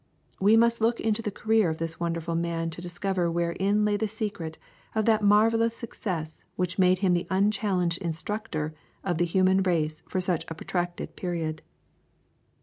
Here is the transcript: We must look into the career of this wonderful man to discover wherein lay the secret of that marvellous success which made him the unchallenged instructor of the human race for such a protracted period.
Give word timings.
We 0.39 0.57
must 0.57 0.81
look 0.81 0.99
into 0.99 1.21
the 1.21 1.29
career 1.29 1.69
of 1.69 1.77
this 1.77 1.99
wonderful 1.99 2.33
man 2.33 2.71
to 2.71 2.81
discover 2.81 3.29
wherein 3.29 3.85
lay 3.85 3.97
the 3.97 4.07
secret 4.07 4.57
of 4.95 5.05
that 5.05 5.21
marvellous 5.23 5.77
success 5.77 6.41
which 6.55 6.79
made 6.79 6.97
him 7.05 7.13
the 7.13 7.27
unchallenged 7.29 7.99
instructor 8.01 8.73
of 9.03 9.19
the 9.19 9.25
human 9.25 9.61
race 9.61 10.01
for 10.09 10.19
such 10.19 10.43
a 10.49 10.55
protracted 10.55 11.15
period. 11.15 11.61